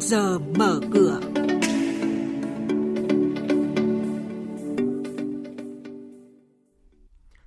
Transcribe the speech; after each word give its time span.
giờ 0.00 0.38
mở 0.38 0.80
cửa. 0.92 1.20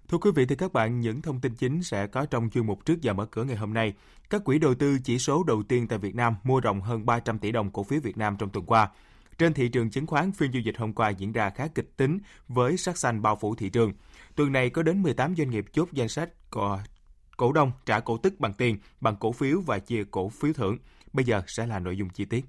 Thưa 0.10 0.18
quý 0.18 0.32
vị, 0.36 0.46
thưa 0.46 0.56
các 0.56 0.74
bạn, 0.74 1.00
những 1.00 1.22
thông 1.22 1.42
tin 1.42 1.56
chính 1.56 1.84
sẽ 1.84 2.08
có 2.08 2.26
trong 2.26 2.50
chuyên 2.50 2.66
mục 2.66 2.86
trước 2.86 3.02
giờ 3.02 3.14
mở 3.14 3.26
cửa 3.26 3.44
ngày 3.44 3.56
hôm 3.56 3.74
nay. 3.74 3.94
Các 4.30 4.44
quỹ 4.44 4.60
đầu 4.60 4.74
tư 4.76 4.98
chỉ 5.04 5.18
số 5.18 5.44
đầu 5.44 5.64
tiên 5.64 5.88
tại 5.88 6.00
Việt 6.00 6.16
Nam 6.16 6.36
mua 6.44 6.60
rộng 6.60 6.82
hơn 6.82 7.06
300 7.06 7.40
tỷ 7.40 7.52
đồng 7.52 7.72
cổ 7.72 7.84
phiếu 7.84 8.00
Việt 8.04 8.18
Nam 8.18 8.36
trong 8.40 8.50
tuần 8.50 8.66
qua. 8.66 8.90
Trên 9.38 9.54
thị 9.54 9.70
trường 9.70 9.90
chứng 9.90 10.08
khoán, 10.08 10.32
phiên 10.32 10.52
giao 10.52 10.62
dịch 10.62 10.78
hôm 10.78 10.94
qua 10.94 11.10
diễn 11.10 11.32
ra 11.32 11.50
khá 11.50 11.68
kịch 11.68 11.98
tính 11.98 12.20
với 12.48 12.78
sắc 12.78 12.98
xanh 12.98 13.22
bao 13.22 13.36
phủ 13.36 13.56
thị 13.56 13.70
trường. 13.70 13.94
Tuần 14.36 14.52
này 14.52 14.70
có 14.70 14.84
đến 14.84 15.02
18 15.02 15.36
doanh 15.36 15.50
nghiệp 15.50 15.66
chốt 15.74 15.90
danh 15.92 16.10
sách 16.10 16.30
cổ 17.38 17.52
đông 17.52 17.72
trả 17.86 18.00
cổ 18.00 18.18
tức 18.18 18.40
bằng 18.40 18.54
tiền, 18.54 18.78
bằng 19.02 19.16
cổ 19.16 19.32
phiếu 19.32 19.62
và 19.62 19.80
chia 19.80 20.04
cổ 20.12 20.30
phiếu 20.30 20.54
thưởng. 20.54 20.78
Bây 21.14 21.26
giờ 21.26 21.42
sẽ 21.48 21.68
là 21.68 21.80
nội 21.80 21.98
dung 21.98 22.10
chi 22.10 22.26
tiết. 22.26 22.46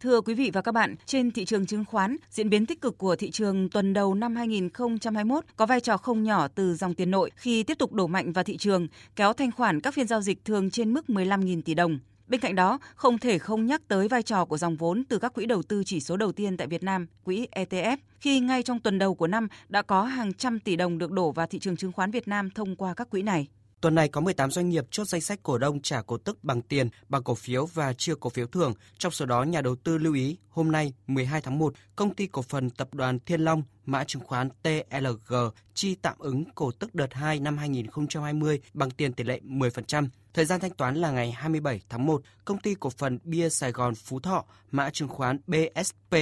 Thưa 0.00 0.20
quý 0.20 0.34
vị 0.34 0.50
và 0.52 0.62
các 0.62 0.72
bạn, 0.72 0.94
trên 1.06 1.30
thị 1.30 1.44
trường 1.44 1.66
chứng 1.66 1.84
khoán, 1.84 2.16
diễn 2.30 2.50
biến 2.50 2.66
tích 2.66 2.80
cực 2.80 2.98
của 2.98 3.16
thị 3.16 3.30
trường 3.30 3.70
tuần 3.70 3.92
đầu 3.92 4.14
năm 4.14 4.36
2021 4.36 5.44
có 5.56 5.66
vai 5.66 5.80
trò 5.80 5.96
không 5.96 6.22
nhỏ 6.22 6.48
từ 6.48 6.74
dòng 6.74 6.94
tiền 6.94 7.10
nội 7.10 7.30
khi 7.36 7.62
tiếp 7.62 7.78
tục 7.78 7.92
đổ 7.92 8.06
mạnh 8.06 8.32
vào 8.32 8.44
thị 8.44 8.56
trường, 8.56 8.86
kéo 9.16 9.32
thanh 9.32 9.52
khoản 9.52 9.80
các 9.80 9.94
phiên 9.94 10.06
giao 10.06 10.20
dịch 10.20 10.44
thường 10.44 10.70
trên 10.70 10.92
mức 10.92 11.04
15.000 11.08 11.62
tỷ 11.62 11.74
đồng. 11.74 11.98
Bên 12.28 12.40
cạnh 12.40 12.54
đó, 12.54 12.78
không 12.94 13.18
thể 13.18 13.38
không 13.38 13.66
nhắc 13.66 13.82
tới 13.88 14.08
vai 14.08 14.22
trò 14.22 14.44
của 14.44 14.58
dòng 14.58 14.76
vốn 14.76 15.04
từ 15.08 15.18
các 15.18 15.34
quỹ 15.34 15.46
đầu 15.46 15.62
tư 15.62 15.82
chỉ 15.86 16.00
số 16.00 16.16
đầu 16.16 16.32
tiên 16.32 16.56
tại 16.56 16.66
Việt 16.66 16.82
Nam, 16.82 17.06
quỹ 17.24 17.46
ETF, 17.52 17.96
khi 18.20 18.40
ngay 18.40 18.62
trong 18.62 18.80
tuần 18.80 18.98
đầu 18.98 19.14
của 19.14 19.26
năm 19.26 19.48
đã 19.68 19.82
có 19.82 20.02
hàng 20.02 20.32
trăm 20.34 20.60
tỷ 20.60 20.76
đồng 20.76 20.98
được 20.98 21.10
đổ 21.10 21.32
vào 21.32 21.46
thị 21.46 21.58
trường 21.58 21.76
chứng 21.76 21.92
khoán 21.92 22.10
Việt 22.10 22.28
Nam 22.28 22.50
thông 22.50 22.76
qua 22.76 22.94
các 22.94 23.10
quỹ 23.10 23.22
này. 23.22 23.48
Tuần 23.84 23.94
này 23.94 24.08
có 24.08 24.20
18 24.20 24.50
doanh 24.50 24.68
nghiệp 24.68 24.84
chốt 24.90 25.04
danh 25.04 25.20
sách 25.20 25.40
cổ 25.42 25.58
đông 25.58 25.80
trả 25.82 26.02
cổ 26.02 26.18
tức 26.18 26.44
bằng 26.44 26.62
tiền, 26.62 26.88
bằng 27.08 27.22
cổ 27.22 27.34
phiếu 27.34 27.66
và 27.66 27.92
chưa 27.92 28.14
cổ 28.14 28.30
phiếu 28.30 28.46
thưởng. 28.46 28.74
Trong 28.98 29.12
số 29.12 29.26
đó, 29.26 29.42
nhà 29.42 29.60
đầu 29.60 29.76
tư 29.76 29.98
lưu 29.98 30.14
ý 30.14 30.36
hôm 30.50 30.72
nay 30.72 30.92
12 31.06 31.40
tháng 31.40 31.58
1, 31.58 31.74
công 31.96 32.14
ty 32.14 32.26
cổ 32.26 32.42
phần 32.42 32.70
tập 32.70 32.94
đoàn 32.94 33.18
Thiên 33.26 33.40
Long, 33.40 33.62
mã 33.86 34.04
chứng 34.04 34.22
khoán 34.22 34.48
TLG 34.62 35.34
chi 35.74 35.94
tạm 35.94 36.18
ứng 36.18 36.44
cổ 36.54 36.70
tức 36.70 36.94
đợt 36.94 37.14
2 37.14 37.40
năm 37.40 37.58
2020 37.58 38.60
bằng 38.74 38.90
tiền 38.90 39.12
tỷ 39.12 39.24
lệ 39.24 39.40
10%. 39.44 40.06
Thời 40.34 40.44
gian 40.44 40.60
thanh 40.60 40.70
toán 40.70 40.94
là 40.94 41.10
ngày 41.10 41.32
27 41.32 41.80
tháng 41.88 42.06
1, 42.06 42.22
công 42.44 42.58
ty 42.58 42.74
cổ 42.74 42.90
phần 42.90 43.18
Bia 43.24 43.48
Sài 43.48 43.72
Gòn 43.72 43.94
Phú 43.94 44.20
Thọ, 44.20 44.44
mã 44.70 44.90
chứng 44.90 45.08
khoán 45.08 45.38
BSP 45.46 46.16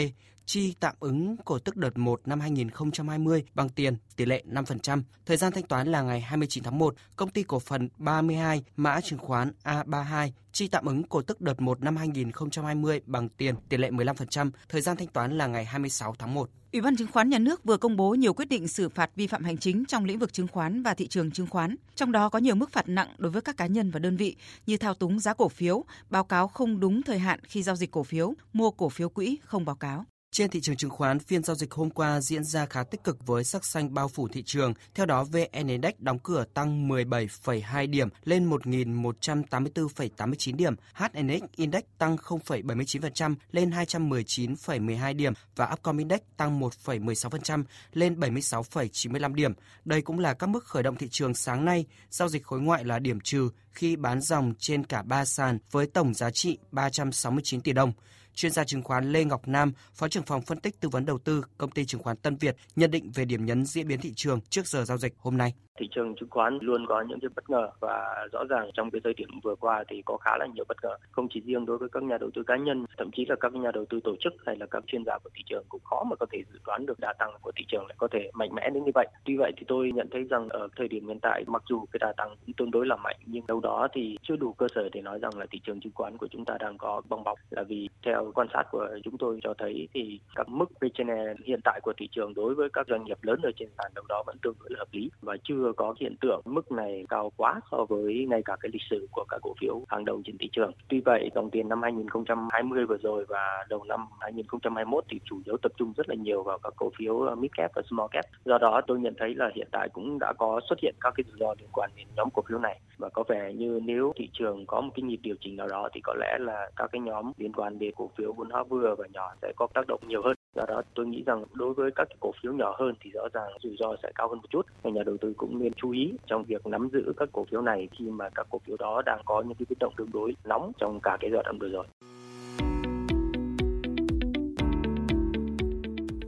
chi 0.47 0.75
tạm 0.81 0.95
ứng 1.01 1.37
cổ 1.45 1.59
tức 1.59 1.77
đợt 1.77 1.99
1 1.99 2.21
năm 2.25 2.41
2020 2.41 3.45
bằng 3.55 3.69
tiền 3.69 3.97
tỷ 4.17 4.25
lệ 4.25 4.45
5%. 4.49 5.03
Thời 5.27 5.37
gian 5.37 5.53
thanh 5.53 5.67
toán 5.67 5.89
là 5.89 6.03
ngày 6.03 6.21
29 6.21 6.65
tháng 6.65 6.79
1, 6.79 6.95
công 7.17 7.31
ty 7.31 7.43
cổ 7.43 7.59
phần 7.59 7.89
32 7.99 8.65
mã 8.77 9.01
chứng 9.01 9.19
khoán 9.19 9.53
A32 9.65 10.31
chi 10.53 10.69
tạm 10.69 10.85
ứng 10.85 11.03
cổ 11.03 11.23
tức 11.23 11.41
đợt 11.41 11.61
1 11.61 11.81
năm 11.81 11.97
2020 11.97 13.01
bằng 13.07 13.29
tiền 13.29 13.55
tỷ 13.69 13.77
lệ 13.77 13.91
15%. 13.91 14.51
Thời 14.69 14.81
gian 14.81 14.97
thanh 14.97 15.09
toán 15.09 15.39
là 15.39 15.47
ngày 15.47 15.65
26 15.65 16.15
tháng 16.19 16.35
1. 16.35 16.51
Ủy 16.73 16.81
ban 16.81 16.97
chứng 16.97 17.09
khoán 17.13 17.29
nhà 17.29 17.39
nước 17.39 17.65
vừa 17.65 17.77
công 17.77 17.97
bố 17.97 18.15
nhiều 18.15 18.35
quyết 18.35 18.49
định 18.49 18.69
xử 18.69 18.89
phạt 18.89 19.11
vi 19.17 19.27
phạm 19.27 19.45
hành 19.45 19.59
chính 19.59 19.85
trong 19.85 20.05
lĩnh 20.05 20.19
vực 20.19 20.33
chứng 20.33 20.49
khoán 20.49 20.83
và 20.83 20.95
thị 20.95 21.09
trường 21.09 21.31
chứng 21.31 21.47
khoán. 21.47 21.77
Trong 21.95 22.13
đó 22.13 22.29
có 22.29 22.39
nhiều 22.39 22.55
mức 22.55 22.73
phạt 22.73 22.89
nặng 22.89 23.09
đối 23.19 23.33
với 23.33 23.43
các 23.43 23.57
cá 23.57 23.67
nhân 23.67 23.91
và 23.91 23.99
đơn 23.99 24.17
vị 24.17 24.37
như 24.67 24.77
thao 24.77 24.95
túng 24.95 25.19
giá 25.19 25.35
cổ 25.35 25.49
phiếu, 25.49 25.85
báo 26.11 26.25
cáo 26.25 26.49
không 26.49 26.81
đúng 26.81 27.03
thời 27.03 27.19
hạn 27.19 27.41
khi 27.43 27.63
giao 27.63 27.77
dịch 27.77 27.91
cổ 27.91 28.03
phiếu, 28.03 28.35
mua 28.53 28.71
cổ 28.71 28.89
phiếu 28.89 29.09
quỹ 29.09 29.39
không 29.45 29.65
báo 29.65 29.77
cáo. 29.77 30.05
Trên 30.33 30.51
thị 30.51 30.61
trường 30.61 30.77
chứng 30.77 30.91
khoán, 30.91 31.19
phiên 31.19 31.43
giao 31.43 31.57
dịch 31.57 31.73
hôm 31.73 31.91
qua 31.91 32.21
diễn 32.21 32.45
ra 32.45 32.67
khá 32.67 32.85
tích 32.85 33.05
cực 33.05 33.27
với 33.27 33.45
sắc 33.45 33.65
xanh 33.65 33.95
bao 33.95 34.09
phủ 34.09 34.29
thị 34.29 34.43
trường. 34.43 34.75
Theo 34.95 35.07
đó, 35.07 35.25
VN 35.25 35.69
Index 35.69 35.93
đóng 35.99 36.19
cửa 36.19 36.45
tăng 36.55 36.89
17,2 36.89 37.91
điểm 37.91 38.09
lên 38.25 38.51
1.184,89 38.51 40.57
điểm, 40.57 40.75
HNX 40.95 41.43
Index 41.57 41.83
tăng 41.99 42.17
0,79% 42.17 43.35
lên 43.53 43.71
219,12 43.71 45.17
điểm 45.17 45.33
và 45.57 45.71
Upcom 45.73 45.99
Index 45.99 46.21
tăng 46.37 46.61
1,16% 46.61 47.65
lên 47.93 48.21
76,95 48.21 49.35
điểm. 49.35 49.53
Đây 49.85 50.03
cũng 50.03 50.19
là 50.19 50.35
các 50.35 50.47
mức 50.47 50.65
khởi 50.65 50.83
động 50.83 50.97
thị 50.97 51.09
trường 51.11 51.35
sáng 51.35 51.65
nay. 51.65 51.87
Giao 52.11 52.29
dịch 52.29 52.45
khối 52.45 52.61
ngoại 52.61 52.85
là 52.85 52.99
điểm 52.99 53.21
trừ 53.21 53.49
khi 53.73 53.97
bán 53.97 54.21
dòng 54.21 54.55
trên 54.59 54.85
cả 54.85 55.03
ba 55.03 55.25
sàn 55.25 55.59
với 55.71 55.87
tổng 55.87 56.15
giá 56.15 56.31
trị 56.31 56.59
369 56.71 57.61
tỷ 57.61 57.73
đồng. 57.73 57.93
Chuyên 58.35 58.53
gia 58.53 58.65
chứng 58.65 58.83
khoán 58.83 59.13
Lê 59.13 59.25
Ngọc 59.25 59.49
Nam, 59.49 59.73
Phó 59.95 60.09
trưởng 60.09 60.23
phòng 60.23 60.43
phân 60.43 60.61
tích 60.61 60.81
tư 60.81 60.89
vấn 60.89 61.07
đầu 61.07 61.19
tư 61.19 61.45
công 61.59 61.71
ty 61.71 61.85
chứng 61.85 62.03
khoán 62.03 62.17
Tân 62.17 62.37
Việt 62.37 62.57
nhận 62.77 62.91
định 62.91 63.11
về 63.15 63.25
điểm 63.25 63.47
nhấn 63.47 63.65
diễn 63.65 63.89
biến 63.89 64.01
thị 64.01 64.13
trường 64.17 64.41
trước 64.41 64.67
giờ 64.67 64.85
giao 64.85 64.99
dịch 64.99 65.15
hôm 65.19 65.37
nay. 65.37 65.55
Thị 65.79 65.89
trường 65.91 66.15
chứng 66.15 66.31
khoán 66.31 66.59
luôn 66.61 66.87
có 66.87 67.05
những 67.09 67.21
cái 67.21 67.29
bất 67.37 67.51
ngờ 67.51 67.71
và 67.81 68.27
rõ 68.33 68.45
ràng 68.45 68.71
trong 68.75 68.91
cái 68.91 69.01
thời 69.05 69.15
điểm 69.15 69.29
vừa 69.43 69.55
qua 69.55 69.85
thì 69.89 70.03
có 70.05 70.17
khá 70.17 70.37
là 70.39 70.47
nhiều 70.47 70.65
bất 70.69 70.77
ngờ, 70.83 70.97
không 71.11 71.29
chỉ 71.31 71.41
riêng 71.41 71.67
đối 71.67 71.79
với 71.79 71.89
các 71.93 72.03
nhà 72.03 72.19
đầu 72.19 72.31
tư 72.35 72.43
cá 72.43 72.57
nhân, 72.57 72.85
thậm 72.99 73.11
chí 73.13 73.27
là 73.29 73.37
các 73.41 73.53
nhà 73.55 73.71
đầu 73.75 73.85
tư 73.85 74.01
tổ 74.05 74.17
chức 74.21 74.33
hay 74.47 74.57
là 74.57 74.67
các 74.67 74.85
chuyên 74.87 75.05
gia 75.05 75.19
của 75.19 75.31
thị 75.35 75.43
trường 75.47 75.65
cũng 75.69 75.81
khó 75.85 76.05
mà 76.11 76.17
có 76.17 76.27
thể 76.33 76.43
dự 76.53 76.59
đoán 76.67 76.87
được 76.87 77.01
đà 77.01 77.13
tăng 77.13 77.31
của 77.43 77.53
thị 77.57 77.65
trường 77.69 77.87
lại 77.87 77.95
có 77.99 78.09
thể 78.09 78.31
mạnh 78.35 78.55
mẽ 78.55 78.71
đến 78.71 78.85
như 78.85 78.91
vậy. 78.95 79.07
Tuy 79.25 79.37
vậy 79.37 79.53
thì 79.57 79.65
tôi 79.69 79.93
nhận 79.93 80.09
thấy 80.11 80.25
rằng 80.25 80.49
ở 80.49 80.69
thời 80.77 80.89
điểm 80.89 81.09
hiện 81.09 81.19
tại 81.23 81.45
mặc 81.47 81.63
dù 81.69 81.85
cái 81.93 81.99
đà 82.01 82.13
tăng 82.17 82.37
cũng 82.47 82.55
tương 82.57 82.71
đối 82.71 82.87
là 82.87 82.97
mạnh 82.97 83.17
nhưng 83.27 83.47
đâu 83.47 83.61
đó 83.61 83.89
thì 83.93 84.19
chưa 84.23 84.37
đủ 84.37 84.53
cơ 84.53 84.67
sở 84.75 84.89
để 84.93 85.01
nói 85.01 85.19
rằng 85.19 85.39
là 85.39 85.47
thị 85.51 85.61
trường 85.65 85.81
chứng 85.81 85.93
khoán 85.95 86.17
của 86.17 86.29
chúng 86.31 86.45
ta 86.45 86.57
đang 86.61 86.79
có 86.79 87.03
bong 87.09 87.25
bóng 87.25 87.39
là 87.51 87.63
vì 87.63 87.89
theo 88.03 88.33
quan 88.35 88.49
sát 88.53 88.63
của 88.71 88.89
chúng 89.05 89.19
tôi 89.19 89.41
cho 89.43 89.55
thấy 89.59 89.89
thì 89.95 90.21
các 90.35 90.49
mức 90.49 90.67
P/E 90.81 91.35
hiện 91.45 91.61
tại 91.65 91.81
của 91.83 91.93
thị 91.97 92.09
trường 92.13 92.35
đối 92.35 92.55
với 92.55 92.69
các 92.73 92.87
doanh 92.89 93.05
nghiệp 93.05 93.19
lớn 93.23 93.41
ở 93.43 93.51
trên 93.57 93.69
sàn 93.79 93.93
đâu 93.95 94.05
đó 94.09 94.23
vẫn 94.27 94.37
tương 94.43 94.55
đối 94.61 94.71
là 94.71 94.77
hợp 94.79 94.89
lý 94.93 95.11
và 95.21 95.37
chưa 95.45 95.62
có 95.77 95.95
hiện 96.01 96.17
tượng 96.21 96.41
mức 96.45 96.73
này 96.73 97.05
cao 97.09 97.33
quá 97.37 97.61
so 97.71 97.85
với 97.89 98.27
ngay 98.29 98.43
cả 98.45 98.57
cái 98.61 98.71
lịch 98.73 98.83
sử 98.91 99.07
của 99.13 99.25
các 99.29 99.39
cổ 99.43 99.55
phiếu 99.61 99.81
hàng 99.89 100.05
đầu 100.05 100.23
trên 100.25 100.39
thị 100.39 100.49
trường. 100.53 100.73
Tuy 100.89 101.01
vậy, 101.01 101.31
dòng 101.35 101.51
tiền 101.51 101.69
năm 101.69 101.83
2020 101.83 102.87
vừa 102.87 102.97
rồi 103.03 103.25
và 103.29 103.65
đầu 103.69 103.85
năm 103.85 104.07
2021 104.21 105.05
thì 105.09 105.21
chủ 105.25 105.41
yếu 105.47 105.57
tập 105.63 105.73
trung 105.77 105.93
rất 105.97 106.09
là 106.09 106.15
nhiều 106.15 106.43
vào 106.43 106.59
các 106.63 106.73
cổ 106.77 106.91
phiếu 106.99 107.21
ờ, 107.21 107.35
mid 107.35 107.51
cap 107.57 107.71
và 107.75 107.83
small 107.91 108.09
cap. 108.11 108.25
Do 108.45 108.59
đó 108.59 108.81
tôi 108.87 109.01
nhận 109.01 109.15
thấy 109.19 109.35
là 109.35 109.51
hiện 109.55 109.69
tại 109.73 109.89
cũng 109.93 110.19
đã 110.19 110.33
có 110.39 110.61
xuất 110.69 110.79
hiện 110.83 110.95
các 111.01 111.15
cái 111.17 111.25
rủi 111.29 111.37
ro 111.41 111.55
liên 111.59 111.69
quan 111.73 111.91
đến 111.97 112.07
nhóm 112.17 112.29
cổ 112.35 112.43
phiếu 112.49 112.59
này 112.59 112.81
và 112.99 113.09
có 113.09 113.25
vẻ 113.29 113.53
như 113.53 113.81
nếu 113.85 114.13
thị 114.17 114.29
trường 114.33 114.67
có 114.67 114.81
một 114.81 114.91
cái 114.95 115.03
nhịp 115.03 115.19
điều 115.23 115.35
chỉnh 115.41 115.57
nào 115.57 115.69
đó 115.69 115.89
thì 115.95 116.01
có 116.05 116.15
lẽ 116.21 116.39
là 116.41 116.71
các 116.77 116.91
cái 116.93 117.01
nhóm 117.01 117.33
liên 117.37 117.53
quan 117.53 117.79
đến 117.79 117.95
cổ 117.97 118.11
phiếu 118.17 118.33
vốn 118.33 118.51
hóa 118.51 118.65
vừa 118.65 118.95
và 118.99 119.07
nhỏ 119.13 119.35
sẽ 119.43 119.53
có 119.57 119.67
tác 119.75 119.87
động 119.87 120.01
nhiều 120.07 120.23
hơn. 120.23 120.37
Do 120.57 120.65
đó 120.69 120.83
tôi 120.95 121.07
nghĩ 121.07 121.23
rằng 121.27 121.45
đối 121.53 121.75
với 121.75 121.91
các 121.97 122.09
cổ 122.21 122.33
phiếu 122.43 122.53
nhỏ 122.53 122.77
hơn 122.79 122.95
thì 123.01 123.11
rõ 123.11 123.29
ràng 123.33 123.51
rủi 123.63 123.77
ro 123.79 123.97
sẽ 124.03 124.13
cao 124.15 124.29
hơn 124.29 124.39
một 124.39 124.51
chút. 124.51 124.67
Nhà 124.85 125.03
đầu 125.07 125.17
tư 125.17 125.33
cũng 125.37 125.59
nên 125.59 125.73
chú 125.73 125.91
ý 125.91 126.13
trong 126.27 126.45
việc 126.45 126.67
nắm 126.67 126.89
giữ 126.93 127.13
các 127.17 127.29
cổ 127.33 127.45
phiếu 127.51 127.63
này 127.63 127.89
khi 127.93 128.05
mà 128.11 128.29
các 128.35 128.47
cổ 128.51 128.59
phiếu 128.59 128.77
đó 128.77 129.03
đang 129.07 129.21
có 129.25 129.43
những 129.43 129.55
cái 129.55 129.67
biến 129.69 129.79
động 129.81 129.95
tương 129.97 130.13
đối 130.13 130.37
nóng 130.45 130.73
trong 130.79 131.01
cả 131.03 131.17
cái 131.21 131.31
giai 131.33 131.43
đoạn 131.43 131.59
vừa 131.59 131.69
rồi. 131.69 131.87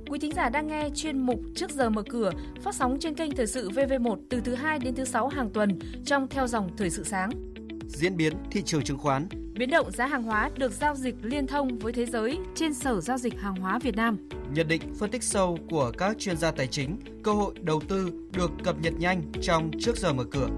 Quý 0.08 0.18
thính 0.18 0.32
giả 0.34 0.48
đang 0.48 0.66
nghe 0.66 0.88
chuyên 0.94 1.18
mục 1.18 1.40
Trước 1.54 1.70
giờ 1.70 1.90
mở 1.90 2.02
cửa 2.08 2.30
phát 2.62 2.74
sóng 2.74 2.96
trên 3.00 3.14
kênh 3.14 3.30
Thời 3.36 3.46
sự 3.46 3.70
VV1 3.70 4.16
từ 4.30 4.40
thứ 4.40 4.54
2 4.54 4.78
đến 4.78 4.94
thứ 4.94 5.04
6 5.04 5.28
hàng 5.28 5.50
tuần 5.50 5.78
trong 6.04 6.28
theo 6.28 6.46
dòng 6.46 6.68
Thời 6.76 6.90
sự 6.90 7.02
sáng. 7.02 7.30
Diễn 7.88 8.16
biến 8.16 8.32
thị 8.50 8.62
trường 8.62 8.82
chứng 8.82 8.98
khoán 8.98 9.28
Biến 9.54 9.70
động 9.70 9.90
giá 9.90 10.06
hàng 10.06 10.22
hóa 10.22 10.50
được 10.56 10.72
giao 10.72 10.94
dịch 10.94 11.14
liên 11.22 11.46
thông 11.46 11.78
với 11.78 11.92
thế 11.92 12.06
giới 12.06 12.38
trên 12.54 12.74
Sở 12.74 13.00
Giao 13.00 13.18
dịch 13.18 13.40
Hàng 13.40 13.56
hóa 13.56 13.78
Việt 13.78 13.96
Nam. 13.96 14.28
Nhận 14.54 14.68
định 14.68 14.82
phân 14.98 15.10
tích 15.10 15.22
sâu 15.22 15.58
của 15.70 15.92
các 15.98 16.16
chuyên 16.18 16.36
gia 16.36 16.50
tài 16.50 16.66
chính, 16.66 16.98
cơ 17.22 17.32
hội 17.32 17.54
đầu 17.60 17.80
tư 17.88 18.12
được 18.32 18.50
cập 18.64 18.76
nhật 18.80 18.92
nhanh 18.98 19.22
trong 19.42 19.70
Trước 19.80 19.96
giờ 19.96 20.12
mở 20.12 20.24
cửa. 20.30 20.48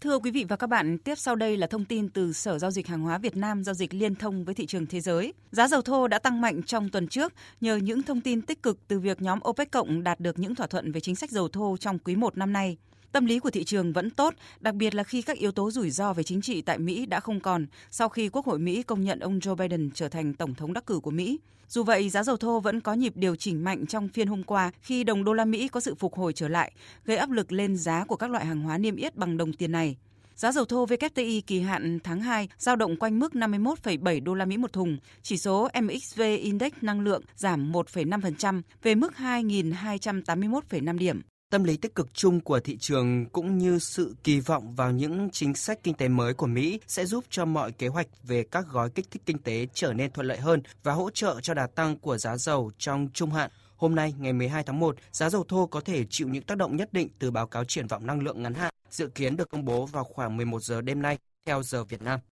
Thưa 0.00 0.18
quý 0.18 0.30
vị 0.30 0.44
và 0.48 0.56
các 0.56 0.66
bạn, 0.66 0.98
tiếp 0.98 1.14
sau 1.14 1.36
đây 1.36 1.56
là 1.56 1.66
thông 1.66 1.84
tin 1.84 2.08
từ 2.08 2.32
Sở 2.32 2.58
Giao 2.58 2.70
dịch 2.70 2.86
Hàng 2.86 3.00
hóa 3.00 3.18
Việt 3.18 3.36
Nam 3.36 3.64
giao 3.64 3.74
dịch 3.74 3.94
liên 3.94 4.14
thông 4.14 4.44
với 4.44 4.54
thị 4.54 4.66
trường 4.66 4.86
thế 4.86 5.00
giới. 5.00 5.34
Giá 5.50 5.68
dầu 5.68 5.82
thô 5.82 6.08
đã 6.08 6.18
tăng 6.18 6.40
mạnh 6.40 6.62
trong 6.62 6.88
tuần 6.88 7.08
trước 7.08 7.32
nhờ 7.60 7.76
những 7.76 8.02
thông 8.02 8.20
tin 8.20 8.42
tích 8.42 8.62
cực 8.62 8.88
từ 8.88 8.98
việc 8.98 9.22
nhóm 9.22 9.38
OPEC 9.48 9.70
cộng 9.70 10.02
đạt 10.02 10.20
được 10.20 10.38
những 10.38 10.54
thỏa 10.54 10.66
thuận 10.66 10.92
về 10.92 11.00
chính 11.00 11.16
sách 11.16 11.30
dầu 11.30 11.48
thô 11.48 11.76
trong 11.76 11.98
quý 11.98 12.16
1 12.16 12.36
năm 12.36 12.52
nay. 12.52 12.76
Tâm 13.12 13.26
lý 13.26 13.38
của 13.38 13.50
thị 13.50 13.64
trường 13.64 13.92
vẫn 13.92 14.10
tốt, 14.10 14.34
đặc 14.60 14.74
biệt 14.74 14.94
là 14.94 15.02
khi 15.02 15.22
các 15.22 15.36
yếu 15.36 15.52
tố 15.52 15.70
rủi 15.70 15.90
ro 15.90 16.12
về 16.12 16.22
chính 16.22 16.40
trị 16.40 16.62
tại 16.62 16.78
Mỹ 16.78 17.06
đã 17.06 17.20
không 17.20 17.40
còn 17.40 17.66
sau 17.90 18.08
khi 18.08 18.28
Quốc 18.28 18.46
hội 18.46 18.58
Mỹ 18.58 18.82
công 18.82 19.04
nhận 19.04 19.20
ông 19.20 19.38
Joe 19.38 19.54
Biden 19.54 19.90
trở 19.94 20.08
thành 20.08 20.34
tổng 20.34 20.54
thống 20.54 20.72
đắc 20.72 20.86
cử 20.86 21.00
của 21.00 21.10
Mỹ. 21.10 21.38
Dù 21.68 21.82
vậy, 21.82 22.08
giá 22.08 22.22
dầu 22.22 22.36
thô 22.36 22.60
vẫn 22.60 22.80
có 22.80 22.94
nhịp 22.94 23.12
điều 23.16 23.36
chỉnh 23.36 23.64
mạnh 23.64 23.86
trong 23.86 24.08
phiên 24.08 24.28
hôm 24.28 24.42
qua 24.42 24.70
khi 24.80 25.04
đồng 25.04 25.24
đô 25.24 25.32
la 25.32 25.44
Mỹ 25.44 25.68
có 25.68 25.80
sự 25.80 25.94
phục 25.94 26.14
hồi 26.14 26.32
trở 26.32 26.48
lại, 26.48 26.72
gây 27.04 27.16
áp 27.16 27.30
lực 27.30 27.52
lên 27.52 27.76
giá 27.76 28.04
của 28.04 28.16
các 28.16 28.30
loại 28.30 28.46
hàng 28.46 28.62
hóa 28.62 28.78
niêm 28.78 28.96
yết 28.96 29.16
bằng 29.16 29.36
đồng 29.36 29.52
tiền 29.52 29.72
này. 29.72 29.96
Giá 30.36 30.52
dầu 30.52 30.64
thô 30.64 30.86
WTI 30.86 31.40
kỳ 31.46 31.60
hạn 31.60 31.98
tháng 32.04 32.20
2 32.20 32.48
giao 32.58 32.76
động 32.76 32.96
quanh 32.96 33.18
mức 33.18 33.32
51,7 33.32 34.24
đô 34.24 34.34
la 34.34 34.44
Mỹ 34.44 34.56
một 34.56 34.72
thùng. 34.72 34.98
Chỉ 35.22 35.38
số 35.38 35.68
MXV 35.82 36.20
Index 36.20 36.72
năng 36.80 37.00
lượng 37.00 37.22
giảm 37.36 37.72
1,5% 37.72 38.62
về 38.82 38.94
mức 38.94 39.12
2.281,5 39.16 40.98
điểm. 40.98 41.20
Tâm 41.52 41.64
lý 41.64 41.76
tích 41.76 41.94
cực 41.94 42.14
chung 42.14 42.40
của 42.40 42.60
thị 42.60 42.76
trường 42.80 43.26
cũng 43.26 43.58
như 43.58 43.78
sự 43.78 44.14
kỳ 44.24 44.40
vọng 44.40 44.74
vào 44.74 44.90
những 44.90 45.30
chính 45.32 45.54
sách 45.54 45.78
kinh 45.82 45.94
tế 45.94 46.08
mới 46.08 46.34
của 46.34 46.46
Mỹ 46.46 46.80
sẽ 46.86 47.06
giúp 47.06 47.24
cho 47.30 47.44
mọi 47.44 47.72
kế 47.72 47.88
hoạch 47.88 48.06
về 48.22 48.44
các 48.50 48.64
gói 48.70 48.90
kích 48.90 49.10
thích 49.10 49.22
kinh 49.26 49.38
tế 49.38 49.66
trở 49.74 49.92
nên 49.92 50.12
thuận 50.12 50.26
lợi 50.26 50.38
hơn 50.38 50.62
và 50.82 50.92
hỗ 50.92 51.10
trợ 51.10 51.40
cho 51.42 51.54
đà 51.54 51.66
tăng 51.66 51.98
của 51.98 52.18
giá 52.18 52.36
dầu 52.36 52.70
trong 52.78 53.08
trung 53.14 53.30
hạn. 53.30 53.50
Hôm 53.76 53.94
nay, 53.94 54.14
ngày 54.18 54.32
12 54.32 54.62
tháng 54.62 54.80
1, 54.80 54.96
giá 55.12 55.30
dầu 55.30 55.44
thô 55.48 55.66
có 55.66 55.80
thể 55.80 56.04
chịu 56.10 56.28
những 56.28 56.42
tác 56.42 56.58
động 56.58 56.76
nhất 56.76 56.92
định 56.92 57.08
từ 57.18 57.30
báo 57.30 57.46
cáo 57.46 57.64
triển 57.64 57.86
vọng 57.86 58.06
năng 58.06 58.22
lượng 58.22 58.42
ngắn 58.42 58.54
hạn 58.54 58.74
dự 58.90 59.06
kiến 59.06 59.36
được 59.36 59.50
công 59.50 59.64
bố 59.64 59.86
vào 59.86 60.04
khoảng 60.04 60.36
11 60.36 60.62
giờ 60.62 60.80
đêm 60.80 61.02
nay 61.02 61.18
theo 61.46 61.62
giờ 61.62 61.84
Việt 61.84 62.02
Nam. 62.02 62.20